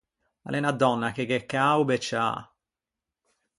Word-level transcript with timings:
A 0.45 0.47
l’é 0.51 0.59
unna 0.61 0.73
dònna 0.81 1.09
che 1.15 1.23
gh’é 1.29 1.41
cao 1.51 1.81
becciâ. 1.89 2.27